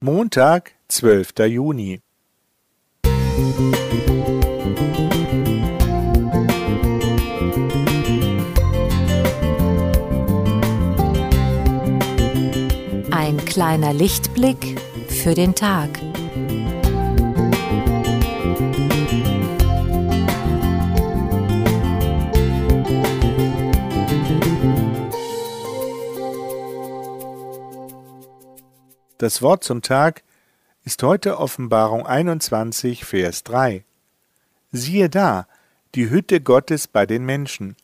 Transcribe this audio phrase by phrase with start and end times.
[0.00, 2.00] Montag, zwölfter Juni.
[13.10, 15.90] Ein kleiner Lichtblick für den Tag.
[29.18, 30.22] Das Wort zum Tag
[30.84, 33.84] ist heute Offenbarung 21, Vers 3.
[34.70, 35.48] Siehe da,
[35.96, 37.74] die Hütte Gottes bei den Menschen,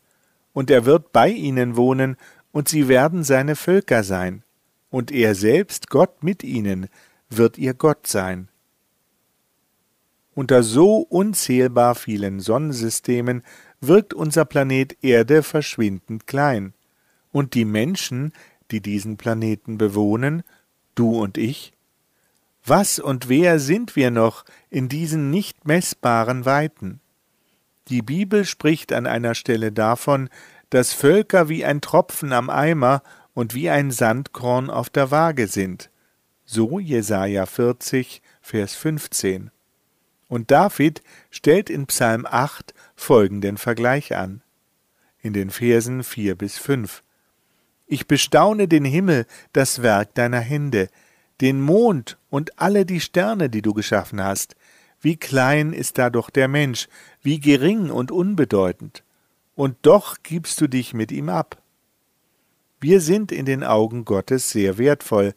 [0.53, 2.15] und er wird bei ihnen wohnen,
[2.53, 4.43] und sie werden seine Völker sein,
[4.89, 6.87] und er selbst, Gott mit ihnen,
[7.29, 8.47] wird ihr Gott sein.
[10.35, 13.43] Unter so unzählbar vielen Sonnensystemen
[13.81, 16.73] wirkt unser Planet Erde verschwindend klein,
[17.33, 18.31] und die Menschen,
[18.71, 20.43] die diesen Planeten bewohnen,
[20.95, 21.73] du und ich?
[22.65, 26.99] Was und wer sind wir noch in diesen nicht messbaren Weiten?
[27.89, 30.29] Die Bibel spricht an einer Stelle davon,
[30.71, 33.03] dass Völker wie ein Tropfen am Eimer
[33.35, 35.91] und wie ein Sandkorn auf der Waage sind.
[36.43, 39.51] So Jesaja 40, Vers 15.
[40.27, 44.41] Und David stellt in Psalm 8 folgenden Vergleich an.
[45.21, 47.03] In den Versen 4 bis 5.
[47.87, 50.89] Ich bestaune den Himmel, das Werk deiner Hände,
[51.41, 54.55] den Mond und alle die Sterne, die du geschaffen hast.
[55.01, 56.87] Wie klein ist da doch der Mensch,
[57.21, 59.03] wie gering und unbedeutend.
[59.53, 61.61] Und doch gibst du dich mit ihm ab.
[62.79, 65.33] Wir sind in den Augen Gottes sehr wertvoll.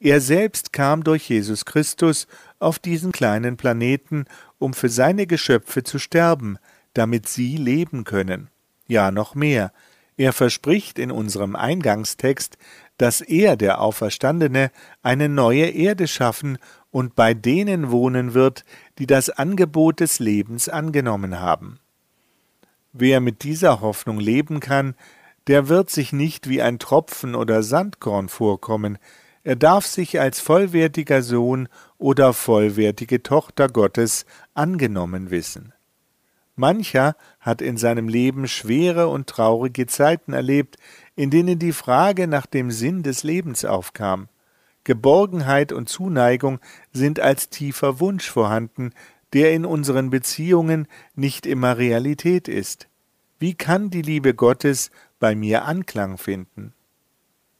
[0.00, 2.28] Er selbst kam durch Jesus Christus
[2.60, 4.26] auf diesen kleinen Planeten,
[4.58, 6.58] um für seine Geschöpfe zu sterben,
[6.94, 8.48] damit sie leben können.
[8.86, 9.72] Ja, noch mehr.
[10.18, 12.58] Er verspricht in unserem Eingangstext,
[12.98, 16.58] dass er, der Auferstandene, eine neue Erde schaffen
[16.90, 18.64] und bei denen wohnen wird,
[18.98, 21.78] die das Angebot des Lebens angenommen haben.
[22.92, 24.96] Wer mit dieser Hoffnung leben kann,
[25.46, 28.98] der wird sich nicht wie ein Tropfen oder Sandkorn vorkommen,
[29.44, 35.72] er darf sich als vollwertiger Sohn oder vollwertige Tochter Gottes angenommen wissen.
[36.58, 40.76] Mancher hat in seinem Leben schwere und traurige Zeiten erlebt,
[41.16, 44.28] in denen die Frage nach dem Sinn des Lebens aufkam.
[44.84, 46.60] Geborgenheit und Zuneigung
[46.92, 48.92] sind als tiefer Wunsch vorhanden,
[49.32, 52.88] der in unseren Beziehungen nicht immer Realität ist.
[53.38, 54.90] Wie kann die Liebe Gottes
[55.20, 56.72] bei mir Anklang finden?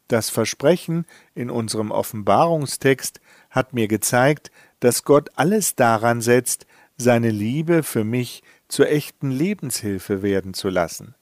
[0.09, 1.05] Das Versprechen
[1.35, 3.21] in unserem Offenbarungstext
[3.51, 6.67] hat mir gezeigt, dass Gott alles daran setzt,
[6.97, 11.15] seine Liebe für mich zur echten Lebenshilfe werden zu lassen.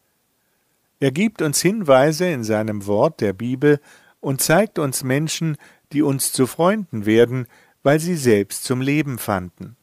[0.98, 3.80] Er gibt uns Hinweise in seinem Wort der Bibel
[4.20, 5.56] und zeigt uns Menschen,
[5.92, 7.46] die uns zu Freunden werden,
[7.82, 9.76] weil sie selbst zum Leben fanden.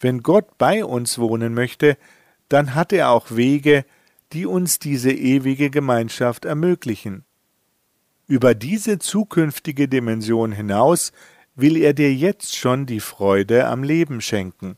[0.00, 1.96] Wenn Gott bei uns wohnen möchte,
[2.48, 3.84] dann hat er auch Wege,
[4.32, 7.24] die uns diese ewige Gemeinschaft ermöglichen.
[8.26, 11.12] Über diese zukünftige Dimension hinaus
[11.54, 14.76] will er dir jetzt schon die Freude am Leben schenken.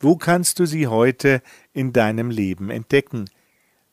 [0.00, 1.42] Wo kannst du sie heute
[1.72, 3.28] in deinem Leben entdecken?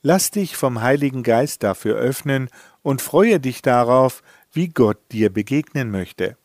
[0.01, 2.49] Lass dich vom Heiligen Geist dafür öffnen
[2.83, 4.21] und freue dich darauf,
[4.51, 6.37] wie Gott dir begegnen möchte.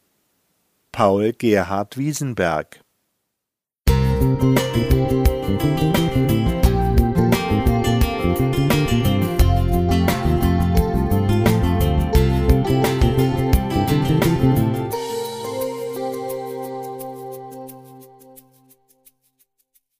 [0.92, 2.82] Paul Gerhard Wiesenberg